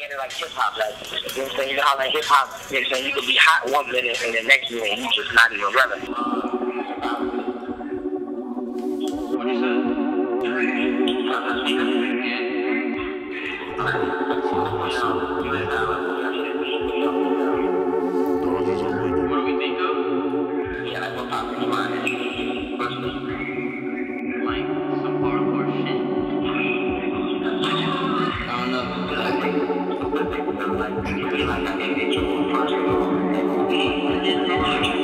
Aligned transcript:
get 0.00 0.10
it 0.10 0.16
like 0.16 0.32
hip 0.32 0.48
hop, 0.52 0.76
like 0.78 0.96
you 1.12 1.20
know 1.20 1.44
what 1.44 1.52
I'm 1.52 1.56
saying? 1.58 1.70
You 1.70 1.76
know 1.76 1.82
how 1.82 1.98
like 1.98 2.10
hip 2.12 2.24
hop, 2.24 2.48
you 2.72 2.80
know 2.80 2.80
what 2.80 2.88
I'm 2.88 2.94
saying? 2.94 3.06
You 3.06 3.12
could 3.12 3.26
be 3.26 3.36
hot 3.38 3.70
one 3.70 3.86
minute 3.92 4.16
and 4.24 4.34
the 4.34 4.42
next 4.48 4.70
minute 4.70 4.98
you 4.98 5.08
just 5.14 5.34
not 5.34 5.52
even 5.52 5.74
relevant. 5.76 6.08
Like 24.40 24.66
some 25.04 25.16
hardcore 25.20 25.68
shit. 25.76 26.00
I 28.48 28.50
don't 28.56 28.70
know. 28.72 29.59
Thank 30.20 30.54
you. 34.94 34.99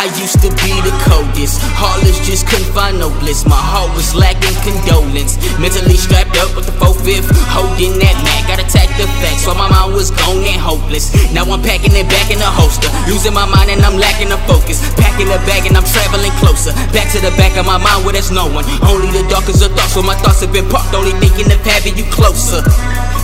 I 0.00 0.08
used 0.16 0.40
to 0.40 0.48
be 0.64 0.72
the 0.80 0.96
coldest. 1.04 1.60
Heartless, 1.76 2.24
just 2.24 2.48
couldn't 2.48 2.72
find 2.72 2.96
no 2.96 3.12
bliss. 3.20 3.44
My 3.44 3.60
heart 3.60 3.92
was 3.92 4.16
lacking 4.16 4.56
condolence. 4.64 5.36
Mentally 5.60 6.00
strapped 6.00 6.40
up 6.40 6.56
with 6.56 6.64
the 6.64 6.72
4 6.80 6.96
5th, 7.04 7.28
holding 7.52 8.00
that 8.00 8.16
Mac. 8.24 8.48
Got 8.48 8.64
attacked 8.64 8.96
the 8.96 9.04
facts 9.20 9.44
while 9.44 9.60
my 9.60 9.68
mind 9.68 9.92
was 9.92 10.08
gone 10.08 10.40
and 10.40 10.56
hopeless. 10.56 11.12
Now 11.36 11.44
I'm 11.44 11.60
packing 11.60 11.92
it 11.92 12.08
back 12.08 12.32
in 12.32 12.40
the 12.40 12.48
holster. 12.48 12.88
Losing 13.12 13.36
my 13.36 13.44
mind 13.44 13.68
and 13.68 13.84
I'm 13.84 14.00
lacking 14.00 14.32
the 14.32 14.40
focus. 14.48 14.80
Packing 14.96 15.28
the 15.28 15.36
bag 15.44 15.68
and 15.68 15.76
I'm 15.76 15.84
traveling 15.84 16.32
closer. 16.40 16.72
Back 16.96 17.12
to 17.12 17.20
the 17.20 17.36
back 17.36 17.60
of 17.60 17.68
my 17.68 17.76
mind 17.76 18.00
where 18.08 18.16
there's 18.16 18.32
no 18.32 18.48
one. 18.48 18.64
Only 18.88 19.12
the 19.12 19.28
darkest 19.28 19.60
of 19.60 19.76
thoughts, 19.76 19.92
so 19.92 20.00
my 20.00 20.16
thoughts 20.24 20.40
have 20.40 20.48
been 20.48 20.64
parked. 20.72 20.96
Only 20.96 21.12
thinking 21.20 21.52
of 21.52 21.60
having 21.60 22.00
you 22.00 22.08
closer. 22.08 22.64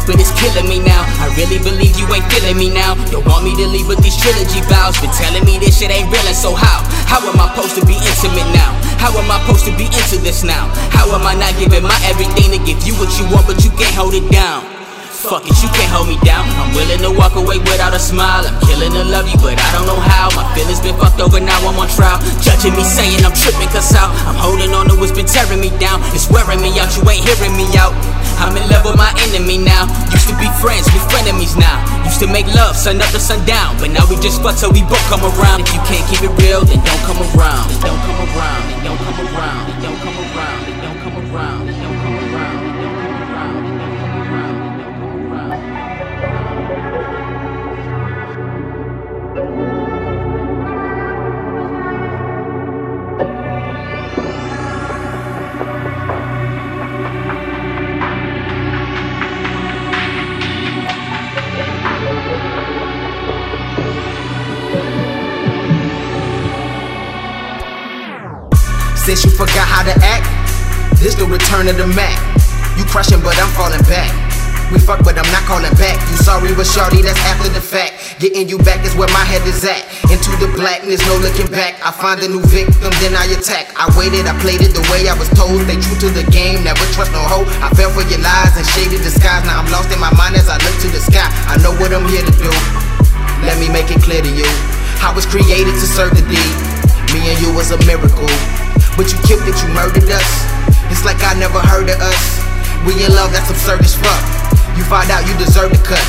But 0.06 0.22
it's 0.22 0.30
killing 0.38 0.70
me 0.70 0.78
now. 0.78 1.02
I 1.18 1.34
really 1.34 1.58
believe 1.58 1.98
you 1.98 2.06
ain't 2.14 2.22
feeling 2.30 2.54
me 2.54 2.70
now. 2.70 2.94
Don't 3.10 3.26
want 3.26 3.42
me 3.42 3.58
to 3.58 3.66
leave 3.66 3.90
with 3.90 3.98
these 4.06 4.14
trilogy 4.14 4.62
vows. 4.70 4.94
Been 5.02 5.10
telling 5.10 5.42
me 5.42 5.58
this 5.58 5.82
shit 5.82 5.90
ain't 5.90 6.06
real, 6.06 6.22
and 6.22 6.38
so 6.38 6.54
how? 6.54 6.86
How 7.10 7.18
am 7.26 7.34
I 7.34 7.50
supposed 7.50 7.74
to 7.74 7.82
be 7.82 7.98
intimate 7.98 8.46
now? 8.54 8.70
How 9.02 9.10
am 9.18 9.26
I 9.26 9.42
supposed 9.42 9.66
to 9.66 9.74
be 9.74 9.90
into 9.90 10.22
this 10.22 10.46
now? 10.46 10.70
How 10.94 11.10
am 11.10 11.26
I 11.26 11.34
not 11.34 11.58
giving 11.58 11.82
my 11.82 11.98
everything 12.06 12.54
to 12.54 12.60
give 12.62 12.78
you 12.86 12.94
what 13.02 13.10
you 13.18 13.26
want, 13.34 13.50
but 13.50 13.66
you 13.66 13.74
can't 13.74 13.98
hold 13.98 14.14
it 14.14 14.30
down? 14.30 14.62
Fuck 15.26 15.42
it, 15.42 15.58
you 15.58 15.66
can't 15.74 15.90
hold 15.90 16.06
me 16.06 16.14
down. 16.22 16.46
I'm 16.54 16.70
willing 16.70 17.02
to 17.02 17.10
walk 17.10 17.34
away 17.34 17.58
without 17.58 17.90
a 17.90 17.98
smile. 17.98 18.46
I'm 18.46 18.54
killing 18.62 18.94
to 18.94 19.02
love 19.02 19.26
you, 19.26 19.34
but 19.42 19.58
I 19.58 19.68
don't 19.74 19.90
know 19.90 19.98
how. 19.98 20.30
My 20.38 20.46
feelings 20.54 20.78
been 20.78 20.94
fucked 21.02 21.18
over, 21.18 21.42
now 21.42 21.58
I'm 21.66 21.74
on 21.82 21.90
trial. 21.90 22.22
Judging 22.38 22.78
me, 22.78 22.86
saying 22.86 23.26
I'm 23.26 23.34
tripping, 23.34 23.66
cause 23.74 23.90
out. 23.98 24.14
I'm 24.22 24.38
holding 24.38 24.70
on 24.70 24.86
to 24.86 24.94
what's 24.94 25.10
been 25.10 25.26
tearing 25.26 25.58
me 25.58 25.74
down. 25.82 25.98
It's 26.14 26.30
wearing 26.30 26.62
me 26.62 26.78
out, 26.78 26.94
you 26.94 27.02
ain't 27.10 27.26
hearing 27.26 27.58
me 27.58 27.66
out. 27.74 27.90
I'm 28.38 28.56
in 28.56 28.68
love 28.68 28.84
with 28.84 28.96
my 28.96 29.12
enemy 29.28 29.58
now. 29.58 29.88
Used 30.12 30.28
to 30.28 30.36
be 30.36 30.48
friends, 30.60 30.86
we 30.92 31.00
frenemies 31.08 31.56
now. 31.56 31.80
Used 32.04 32.20
to 32.20 32.28
make 32.28 32.46
love, 32.54 32.76
sun 32.76 33.00
up 33.00 33.10
to 33.10 33.20
sundown. 33.20 33.76
But 33.80 33.90
now 33.90 34.04
we 34.08 34.16
just 34.16 34.42
fuck 34.42 34.56
till 34.56 34.72
we 34.72 34.82
both 34.82 35.02
come 35.08 35.24
around. 35.24 35.60
If 35.60 35.72
you 35.72 35.80
can't 35.88 36.04
keep 36.08 36.22
it 36.22 36.32
real, 36.42 36.64
then 36.64 36.80
don't 36.84 37.02
come 37.08 37.20
around. 37.34 37.68
Then 37.70 37.80
don't 37.80 38.00
come 38.04 38.20
around. 38.28 38.62
Then 38.70 38.84
don't 38.84 39.00
come 39.00 39.20
around. 39.24 39.66
Then 39.66 39.82
don't 39.82 40.00
come 40.00 40.18
around. 40.20 40.66
Then 40.66 40.76
don't 40.82 41.00
come 41.00 41.16
around. 41.16 41.66
Then 41.66 41.76
don't 41.82 41.98
come 42.02 42.16
around. 42.16 42.56
Don't 42.56 42.70
come 42.70 43.00
around. 49.60 49.75
Since 69.06 69.22
you 69.22 69.30
forgot 69.30 69.62
how 69.70 69.86
to 69.86 69.94
act, 70.02 70.26
this 70.98 71.14
the 71.14 71.30
return 71.30 71.70
of 71.70 71.78
the 71.78 71.86
Mac. 71.94 72.18
You 72.74 72.82
crushing, 72.90 73.22
but 73.22 73.38
I'm 73.38 73.46
falling 73.54 73.78
back. 73.86 74.10
We 74.74 74.82
fuck, 74.82 75.06
but 75.06 75.14
I'm 75.14 75.30
not 75.30 75.46
calling 75.46 75.70
back. 75.78 75.94
You 76.10 76.18
sorry, 76.26 76.50
but 76.58 76.66
shorty, 76.66 77.06
that's 77.06 77.22
after 77.22 77.46
the 77.46 77.62
fact. 77.62 78.18
Getting 78.18 78.50
you 78.50 78.58
back 78.66 78.82
is 78.82 78.98
where 78.98 79.06
my 79.14 79.22
head 79.22 79.46
is 79.46 79.62
at. 79.62 79.86
Into 80.10 80.34
the 80.42 80.50
blackness, 80.58 80.98
no 81.06 81.22
looking 81.22 81.46
back. 81.54 81.78
I 81.86 81.94
find 81.94 82.18
a 82.18 82.26
new 82.26 82.42
victim, 82.50 82.90
then 82.98 83.14
I 83.14 83.30
attack. 83.30 83.70
I 83.78 83.86
waited, 83.94 84.26
I 84.26 84.34
played 84.42 84.58
it 84.58 84.74
the 84.74 84.82
way 84.90 85.06
I 85.06 85.14
was 85.14 85.30
told. 85.38 85.54
Stay 85.54 85.78
true 85.78 85.98
to 86.02 86.10
the 86.10 86.26
game, 86.34 86.66
never 86.66 86.82
trust 86.90 87.14
no 87.14 87.22
hoe. 87.30 87.46
I 87.62 87.70
fell 87.78 87.94
for 87.94 88.02
your 88.10 88.18
lies 88.26 88.58
and 88.58 88.66
shaded 88.74 89.06
disguise. 89.06 89.46
Now 89.46 89.62
I'm 89.62 89.70
lost 89.70 89.94
in 89.94 90.02
my 90.02 90.10
mind 90.18 90.34
as 90.34 90.50
I 90.50 90.58
look 90.66 90.74
to 90.82 90.90
the 90.90 90.98
sky. 90.98 91.30
I 91.46 91.62
know 91.62 91.70
what 91.78 91.94
I'm 91.94 92.10
here 92.10 92.26
to 92.26 92.34
do. 92.42 92.50
Let 93.46 93.54
me 93.62 93.70
make 93.70 93.86
it 93.86 94.02
clear 94.02 94.18
to 94.18 94.32
you. 94.34 94.50
I 94.98 95.14
was 95.14 95.30
created 95.30 95.78
to 95.78 95.86
serve 95.86 96.10
the 96.18 96.26
deed. 96.26 96.54
Me 97.14 97.30
and 97.30 97.38
you 97.38 97.54
was 97.54 97.70
a 97.70 97.78
miracle. 97.86 98.26
But 98.96 99.12
you 99.12 99.20
killed 99.28 99.44
it, 99.44 99.52
you 99.60 99.68
murdered 99.76 100.08
us. 100.08 100.30
It's 100.88 101.04
like 101.04 101.20
I 101.20 101.36
never 101.36 101.60
heard 101.60 101.92
of 101.92 102.00
us. 102.00 102.40
We 102.88 102.96
in 103.04 103.12
love, 103.12 103.28
that's 103.28 103.52
absurd 103.52 103.84
as 103.84 103.92
fuck. 103.92 104.24
You 104.72 104.88
find 104.88 105.12
out 105.12 105.28
you 105.28 105.36
deserve 105.36 105.68
the 105.68 105.82
cut. 105.84 106.00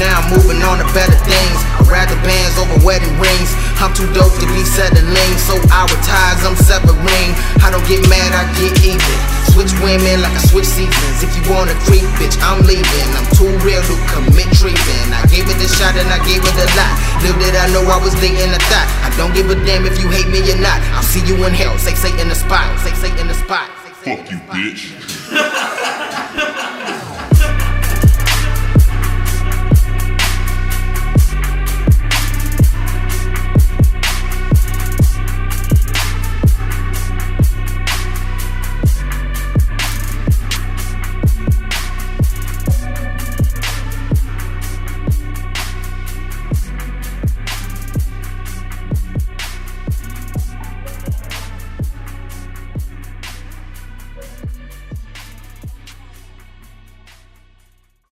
Now 0.00 0.24
I'm 0.24 0.32
moving 0.32 0.64
on 0.64 0.80
to 0.80 0.88
better 0.96 1.20
things. 1.28 1.58
I'd 1.76 1.84
rather 1.84 2.16
bands 2.24 2.56
over 2.56 2.80
wedding 2.80 3.12
rings. 3.20 3.52
I'm 3.76 3.92
too 3.92 4.08
dope 4.16 4.32
to 4.40 4.48
be 4.56 4.64
settling, 4.64 5.36
so 5.36 5.60
our 5.68 5.92
ties 6.00 6.40
I'm 6.40 6.56
severing. 6.56 7.36
I 7.60 7.68
don't 7.68 7.84
get 7.84 8.08
mad, 8.08 8.32
I 8.32 8.48
get 8.56 8.72
even. 8.88 9.16
Switch 9.52 9.76
women 9.84 10.24
like 10.24 10.32
I 10.32 10.40
switch 10.40 10.64
seasons. 10.64 11.20
If 11.20 11.36
you 11.36 11.44
wanna 11.52 11.76
creep, 11.84 12.08
bitch, 12.16 12.40
I'm 12.40 12.64
leaving. 12.64 13.08
I'm 13.20 13.28
too 13.36 13.52
I 17.60 17.68
know 17.72 17.84
I 17.84 18.00
was 18.00 18.14
dating 18.24 18.48
a 18.56 18.58
thought. 18.72 18.88
I 19.04 19.12
don't 19.20 19.34
give 19.34 19.50
a 19.50 19.54
damn 19.66 19.84
if 19.84 20.00
you 20.00 20.08
hate 20.08 20.28
me 20.32 20.40
or 20.50 20.56
not. 20.56 20.80
I'll 20.96 21.02
see 21.02 21.20
you 21.28 21.36
in 21.44 21.52
hell. 21.52 21.76
Say, 21.76 21.92
say 21.94 22.08
in 22.18 22.28
the 22.28 22.34
spot. 22.34 22.64
Say, 22.80 22.94
say 22.94 23.12
in 23.20 23.28
the 23.28 23.34
spot. 23.34 23.68
In 23.84 24.16
Fuck 24.16 24.24
the 24.24 24.32
you, 24.32 24.38
bitch. 24.48 25.76